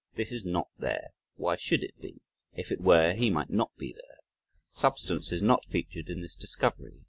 [0.15, 2.23] This is not there why should it be
[2.55, 4.17] if it were he might not be there.
[4.71, 6.99] "Substance" is not featured in this discovery.